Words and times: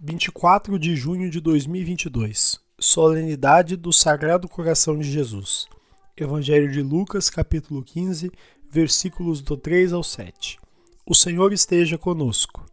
24 0.00 0.78
de 0.78 0.96
junho 0.96 1.28
de 1.28 1.38
2022 1.38 2.58
Solenidade 2.80 3.76
do 3.76 3.92
Sagrado 3.92 4.48
Coração 4.48 4.98
de 4.98 5.10
Jesus 5.12 5.68
Evangelho 6.16 6.70
de 6.70 6.82
Lucas, 6.82 7.30
capítulo 7.30 7.82
15, 7.82 8.30
versículos 8.70 9.40
do 9.40 9.56
3 9.56 9.92
ao 9.92 10.02
7 10.02 10.58
O 11.06 11.14
Senhor 11.14 11.52
esteja 11.52 11.96
conosco, 11.96 12.64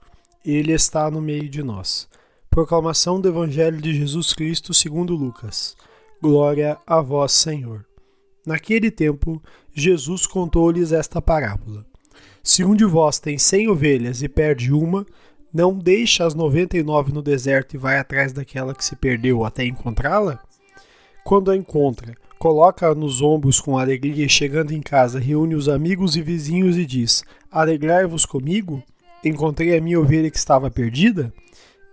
Ele 0.46 0.74
está 0.74 1.10
no 1.10 1.22
meio 1.22 1.48
de 1.48 1.64
nós. 1.64 2.10
Proclamação 2.50 3.22
do 3.22 3.28
Evangelho 3.28 3.80
de 3.80 3.94
Jesus 3.94 4.34
Cristo 4.34 4.74
segundo 4.74 5.16
Lucas. 5.16 5.76
Glória 6.22 6.78
a 6.86 7.02
vós, 7.02 7.32
Senhor. 7.32 7.86
Naquele 8.46 8.90
tempo, 8.90 9.42
Jesus 9.74 10.26
contou-lhes 10.26 10.92
esta 10.92 11.22
parábola. 11.22 11.86
Se 12.44 12.64
um 12.64 12.76
de 12.76 12.86
vós 12.86 13.20
tem 13.20 13.38
cem 13.38 13.68
ovelhas 13.68 14.24
e 14.24 14.30
perde 14.30 14.74
uma, 14.74 15.06
não 15.54 15.78
deixa 15.78 16.26
as 16.26 16.34
noventa 16.34 16.78
e 16.78 16.84
nove 16.84 17.12
no 17.12 17.22
deserto 17.22 17.76
e 17.76 17.78
vai 17.78 17.98
atrás 17.98 18.34
daquela 18.34 18.74
que 18.74 18.84
se 18.84 18.96
perdeu 18.96 19.46
até 19.46 19.66
encontrá-la? 19.66 20.40
Quando 21.28 21.52
a 21.52 21.58
encontra, 21.58 22.16
coloca-a 22.40 22.96
nos 22.96 23.22
ombros 23.22 23.60
com 23.60 23.78
alegria 23.78 24.26
e 24.26 24.30
chegando 24.30 24.72
em 24.72 24.80
casa 24.80 25.20
reúne 25.20 25.56
os 25.56 25.68
amigos 25.68 26.16
e 26.16 26.22
vizinhos 26.22 26.78
e 26.78 26.86
diz: 26.86 27.22
Alegrai-vos 27.52 28.26
comigo? 28.26 28.82
Encontrei 29.22 29.78
a 29.78 29.82
minha 29.82 30.00
ovelha 30.00 30.32
que 30.32 30.38
estava 30.38 30.72
perdida? 30.72 31.34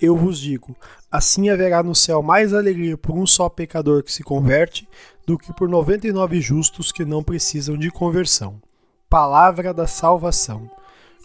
Eu 0.00 0.16
vos 0.16 0.38
digo: 0.38 0.76
assim 1.10 1.48
haverá 1.48 1.82
no 1.82 1.96
céu 1.96 2.22
mais 2.22 2.54
alegria 2.54 2.96
por 2.96 3.18
um 3.18 3.26
só 3.26 3.48
pecador 3.48 4.04
que 4.04 4.12
se 4.12 4.22
converte 4.22 4.86
do 5.26 5.36
que 5.36 5.52
por 5.52 5.68
noventa 5.68 6.06
e 6.06 6.12
nove 6.12 6.40
justos 6.40 6.92
que 6.92 7.04
não 7.04 7.20
precisam 7.20 7.76
de 7.76 7.90
conversão. 7.90 8.62
Palavra 9.10 9.74
da 9.74 9.88
salvação. 9.88 10.70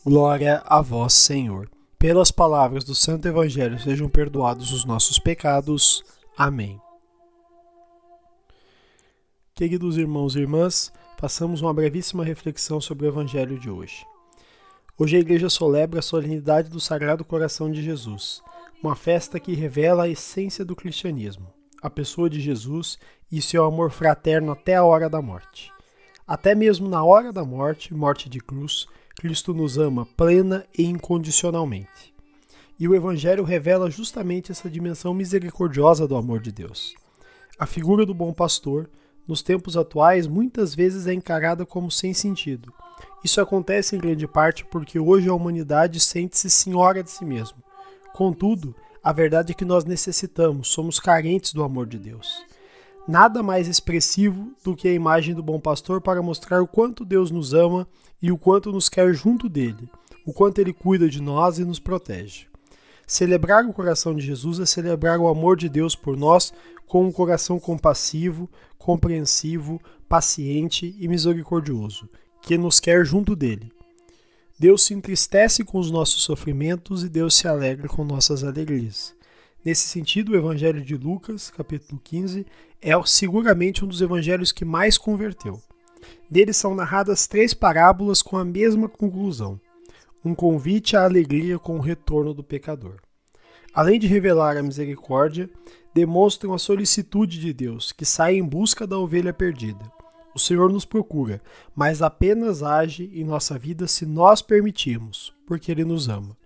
Glória 0.03 0.63
a 0.65 0.81
vós, 0.81 1.13
Senhor. 1.13 1.69
Pelas 1.99 2.31
palavras 2.31 2.83
do 2.83 2.95
Santo 2.95 3.27
Evangelho 3.27 3.79
sejam 3.79 4.09
perdoados 4.09 4.73
os 4.73 4.83
nossos 4.83 5.19
pecados. 5.19 6.03
Amém. 6.35 6.81
Queridos 9.59 9.97
irmãos 9.97 10.37
e 10.37 10.39
irmãs, 10.39 10.89
passamos 11.17 11.61
uma 11.61 11.73
brevíssima 11.73 12.23
reflexão 12.23 12.79
sobre 12.79 13.05
o 13.05 13.09
Evangelho 13.09 13.59
de 13.59 13.69
hoje. 13.69 14.05
Hoje 14.97 15.17
a 15.17 15.19
igreja 15.19 15.49
celebra 15.49 15.99
a 15.99 16.01
solenidade 16.01 16.69
do 16.69 16.79
Sagrado 16.79 17.25
Coração 17.25 17.69
de 17.69 17.83
Jesus, 17.83 18.41
uma 18.81 18.95
festa 18.95 19.37
que 19.37 19.53
revela 19.53 20.03
a 20.03 20.07
essência 20.07 20.63
do 20.63 20.77
cristianismo, 20.77 21.47
a 21.81 21.89
pessoa 21.89 22.29
de 22.29 22.39
Jesus 22.39 22.97
e 23.29 23.41
seu 23.41 23.65
amor 23.65 23.91
fraterno 23.91 24.53
até 24.53 24.77
a 24.77 24.83
hora 24.85 25.09
da 25.09 25.21
morte. 25.21 25.73
Até 26.25 26.55
mesmo 26.55 26.87
na 26.87 27.03
hora 27.03 27.33
da 27.33 27.43
morte, 27.43 27.93
morte 27.93 28.29
de 28.29 28.39
cruz, 28.39 28.87
Cristo 29.17 29.53
nos 29.53 29.77
ama 29.77 30.07
plena 30.15 30.65
e 30.77 30.85
incondicionalmente. 30.85 32.13
E 32.79 32.87
o 32.87 32.95
Evangelho 32.95 33.43
revela 33.43 33.91
justamente 33.91 34.53
essa 34.53 34.69
dimensão 34.69 35.13
misericordiosa 35.13 36.07
do 36.07 36.15
amor 36.15 36.39
de 36.39 36.49
Deus. 36.49 36.95
A 37.59 37.65
figura 37.65 38.05
do 38.05 38.13
bom 38.13 38.31
pastor, 38.31 38.89
nos 39.29 39.43
tempos 39.43 39.77
atuais, 39.77 40.25
muitas 40.25 40.73
vezes 40.73 41.05
é 41.05 41.13
encarada 41.13 41.63
como 41.63 41.91
sem 41.91 42.15
sentido. 42.15 42.73
Isso 43.23 43.39
acontece 43.39 43.95
em 43.95 43.99
grande 43.99 44.27
parte 44.27 44.65
porque 44.65 44.99
hoje 44.99 45.29
a 45.29 45.33
humanidade 45.35 45.99
sente-se 45.99 46.49
senhora 46.49 47.03
de 47.03 47.11
si 47.11 47.23
mesma. 47.23 47.59
Contudo, 48.11 48.75
a 49.03 49.13
verdade 49.13 49.51
é 49.51 49.55
que 49.55 49.63
nós 49.63 49.85
necessitamos, 49.85 50.69
somos 50.69 50.99
carentes 50.99 51.53
do 51.53 51.63
amor 51.63 51.85
de 51.85 51.99
Deus. 51.99 52.43
Nada 53.07 53.43
mais 53.43 53.67
expressivo 53.67 54.51
do 54.63 54.75
que 54.75 54.87
a 54.87 54.93
imagem 54.93 55.35
do 55.35 55.43
bom 55.43 55.59
pastor 55.59 56.01
para 56.01 56.23
mostrar 56.23 56.59
o 56.63 56.67
quanto 56.67 57.05
Deus 57.05 57.29
nos 57.29 57.53
ama 57.53 57.87
e 58.19 58.31
o 58.31 58.37
quanto 58.37 58.71
nos 58.71 58.89
quer 58.89 59.13
junto 59.13 59.47
dele, 59.47 59.87
o 60.25 60.33
quanto 60.33 60.57
ele 60.57 60.73
cuida 60.73 61.07
de 61.07 61.21
nós 61.21 61.59
e 61.59 61.63
nos 61.63 61.77
protege. 61.77 62.48
Celebrar 63.09 63.65
o 63.65 63.73
coração 63.73 64.13
de 64.13 64.23
Jesus 64.23 64.59
é 64.59 64.67
celebrar 64.67 65.19
o 65.19 65.27
amor 65.27 65.57
de 65.57 65.67
Deus 65.67 65.95
por 65.95 66.15
nós 66.15 66.53
com 66.85 67.03
um 67.03 67.11
coração 67.11 67.59
compassivo, 67.59 68.47
compreensivo, 68.77 69.81
paciente 70.07 70.95
e 70.99 71.07
misericordioso, 71.07 72.07
que 72.39 72.55
nos 72.55 72.79
quer 72.79 73.03
junto 73.03 73.35
dele. 73.35 73.73
Deus 74.59 74.85
se 74.85 74.93
entristece 74.93 75.63
com 75.63 75.79
os 75.79 75.89
nossos 75.89 76.21
sofrimentos 76.21 77.03
e 77.03 77.09
Deus 77.09 77.33
se 77.33 77.47
alegra 77.47 77.87
com 77.87 78.03
nossas 78.03 78.43
alegrias. 78.43 79.15
Nesse 79.65 79.87
sentido, 79.87 80.33
o 80.33 80.37
Evangelho 80.37 80.85
de 80.85 80.95
Lucas, 80.95 81.49
capítulo 81.49 81.99
15, 82.03 82.45
é 82.79 82.91
seguramente 83.05 83.83
um 83.83 83.87
dos 83.87 84.03
evangelhos 84.03 84.51
que 84.51 84.63
mais 84.63 84.99
converteu. 84.99 85.59
Deles 86.29 86.57
são 86.57 86.75
narradas 86.75 87.25
três 87.25 87.55
parábolas 87.55 88.21
com 88.21 88.37
a 88.37 88.45
mesma 88.45 88.87
conclusão: 88.87 89.59
um 90.23 90.35
convite 90.35 90.97
à 90.97 91.03
alegria 91.03 91.57
com 91.57 91.77
o 91.77 91.81
retorno 91.81 92.33
do 92.33 92.43
pecador. 92.43 92.97
Além 93.73 93.99
de 93.99 94.07
revelar 94.07 94.57
a 94.57 94.63
misericórdia, 94.63 95.49
demonstram 95.93 96.53
a 96.53 96.59
solicitude 96.59 97.39
de 97.39 97.53
Deus, 97.53 97.91
que 97.91 98.05
sai 98.05 98.35
em 98.35 98.43
busca 98.43 98.85
da 98.85 98.97
ovelha 98.97 99.33
perdida. 99.33 99.91
O 100.35 100.39
Senhor 100.39 100.71
nos 100.71 100.85
procura, 100.85 101.41
mas 101.75 102.01
apenas 102.01 102.63
age 102.63 103.09
em 103.13 103.23
nossa 103.23 103.57
vida 103.57 103.87
se 103.87 104.05
nós 104.05 104.41
permitirmos, 104.41 105.33
porque 105.45 105.71
Ele 105.71 105.83
nos 105.83 106.07
ama. 106.07 106.37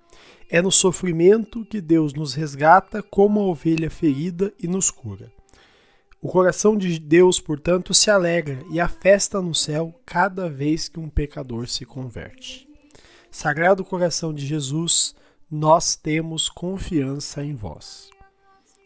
É 0.49 0.61
no 0.61 0.71
sofrimento 0.71 1.65
que 1.65 1.81
Deus 1.81 2.13
nos 2.13 2.33
resgata 2.33 3.01
como 3.01 3.39
a 3.39 3.45
ovelha 3.45 3.89
ferida 3.89 4.53
e 4.61 4.67
nos 4.67 4.91
cura. 4.91 5.31
O 6.21 6.29
coração 6.29 6.77
de 6.77 6.99
Deus, 6.99 7.39
portanto, 7.39 7.93
se 7.93 8.09
alegra 8.09 8.59
e 8.71 8.79
a 8.79 8.87
festa 8.87 9.41
no 9.41 9.53
céu 9.53 9.93
cada 10.05 10.49
vez 10.49 10.87
que 10.87 10.99
um 10.99 11.09
pecador 11.09 11.67
se 11.67 11.85
converte. 11.85 12.72
Sagrado 13.33 13.83
coração 13.83 14.31
de 14.31 14.45
Jesus, 14.45 15.15
nós 15.49 15.95
temos 15.95 16.47
confiança 16.47 17.43
em 17.43 17.55
vós. 17.55 18.11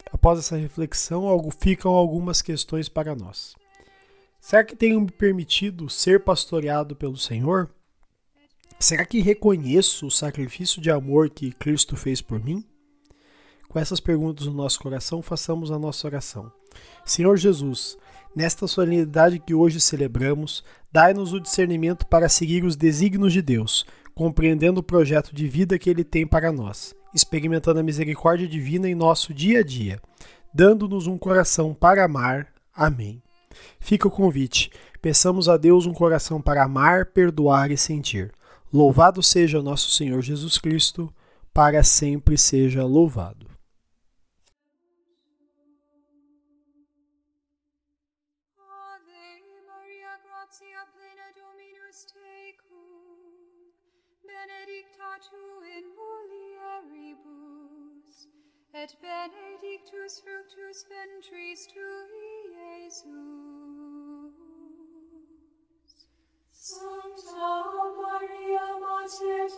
Após 0.10 0.40
essa 0.40 0.56
reflexão, 0.56 1.28
ficam 1.60 1.92
algumas 1.92 2.42
questões 2.42 2.88
para 2.88 3.14
nós. 3.14 3.58
Será 4.40 4.64
que 4.64 4.74
tenho 4.74 5.02
me 5.02 5.12
permitido 5.12 5.90
ser 5.90 6.24
pastoreado 6.24 6.96
pelo 6.96 7.18
Senhor? 7.18 7.70
Será 8.80 9.06
que 9.06 9.20
reconheço 9.20 10.08
o 10.08 10.12
sacrifício 10.12 10.82
de 10.82 10.90
amor 10.90 11.30
que 11.30 11.52
Cristo 11.52 11.98
fez 11.98 12.22
por 12.22 12.42
mim? 12.42 12.64
Com 13.68 13.78
essas 13.78 14.00
perguntas 14.00 14.46
no 14.48 14.54
nosso 14.54 14.80
coração, 14.80 15.22
façamos 15.22 15.72
a 15.72 15.78
nossa 15.78 16.08
oração. 16.08 16.50
Senhor 17.04 17.36
Jesus, 17.36 17.98
nesta 18.34 18.66
solenidade 18.66 19.40
que 19.40 19.54
hoje 19.54 19.82
celebramos, 19.82 20.64
dai-nos 20.90 21.34
o 21.34 21.40
discernimento 21.42 22.08
para 22.08 22.30
seguir 22.30 22.64
os 22.64 22.78
desígnios 22.78 23.34
de 23.34 23.42
Deus, 23.42 23.86
compreendendo 24.18 24.80
o 24.80 24.84
projeto 24.84 25.34
de 25.34 25.48
vida 25.48 25.78
que 25.78 25.88
Ele 25.88 26.04
tem 26.04 26.26
para 26.26 26.52
nós, 26.52 26.96
experimentando 27.14 27.80
a 27.80 27.84
misericórdia 27.84 28.48
divina 28.48 28.90
em 28.90 28.96
nosso 28.96 29.32
dia 29.32 29.60
a 29.60 29.64
dia, 29.64 30.02
dando-nos 30.52 31.06
um 31.06 31.20
coração 31.20 31.72
para 31.72 32.04
amar. 32.04 32.48
Amém. 32.76 33.22
Fica 33.80 34.08
o 34.08 34.12
convite. 34.12 34.72
Peçamos 35.04 35.48
a 35.48 35.56
Deus 35.56 35.86
um 35.86 35.94
coração 35.94 36.42
para 36.42 36.64
amar, 36.64 37.06
perdoar 37.06 37.70
e 37.70 37.78
sentir. 37.78 38.34
Louvado 38.74 39.22
seja 39.22 39.62
nosso 39.62 39.92
Senhor 39.92 40.20
Jesus 40.24 40.58
Cristo, 40.58 41.14
para 41.54 41.84
sempre 41.84 42.40
seja 42.40 42.84
louvado. 42.84 43.47
Et 58.84 58.96
benedictus 59.02 60.22
fructus 60.22 60.86
ventris 60.90 61.68
tui, 61.68 62.34
Iesus. 62.84 63.08
Sancta 66.52 67.54
Maria 67.98 68.68
Mater 68.84 69.50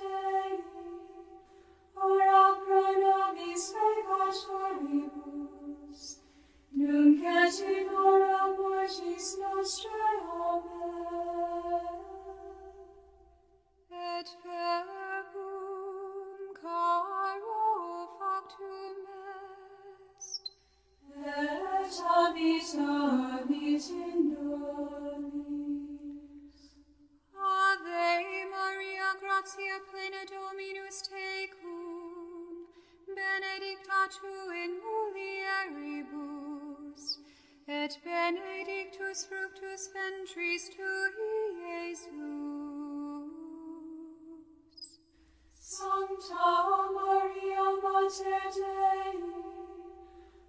Maria 46.91 47.65
Mater 47.81 48.51
Dei, 48.53 49.19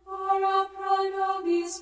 ora 0.05 0.65
pro 0.65 1.11
nobis 1.11 1.81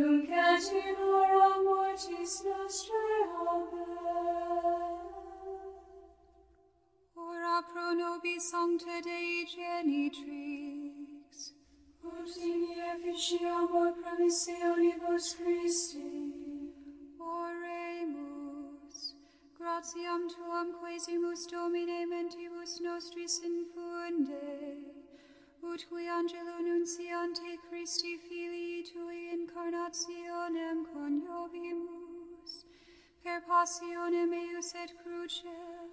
nunc 0.00 0.30
et 0.30 0.66
in 0.80 0.96
hora 0.96 1.52
mortis 1.64 2.34
nostrae. 2.46 3.20
Amen. 3.52 5.00
Ora 7.16 7.56
pro 7.70 7.88
nobis 8.00 8.42
sancta 8.50 8.96
Dei 9.06 9.44
genitrix, 9.54 11.32
Ut 12.04 12.32
in 12.48 12.60
efficiamur 12.92 13.90
promissionibus 14.00 15.26
Christi, 15.38 16.12
Oremus, 17.36 18.98
gratiam 19.58 20.22
tuam 20.32 20.68
quesimus 20.80 21.42
Domine 21.52 22.00
mentibus 22.12 22.72
nostris 22.86 23.34
infunde, 23.48 24.49
ut 25.62 25.86
cui 25.88 26.06
angelo 26.08 26.60
nunciante 26.60 27.58
Christi 27.68 28.18
filii 28.18 28.82
tui 28.82 29.30
incarnationem 29.32 30.86
coniovimus, 30.92 32.64
per 33.22 33.40
passionem 33.42 34.32
eius 34.32 34.74
et 34.74 34.92
crucem, 35.02 35.90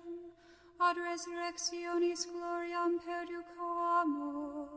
ad 0.80 0.98
resurrectionis 0.98 2.26
gloriam 2.32 3.00
perduco 3.00 3.68
amor, 4.02 4.70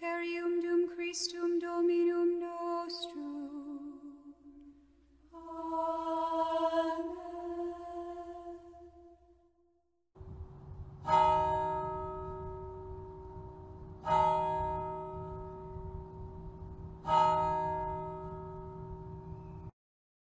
per 0.00 0.20
ium 0.22 0.60
dum 0.60 0.88
Christum 0.94 1.58
Dominum 1.58 2.38
nostrum. 2.40 3.76
Amen. 5.32 6.15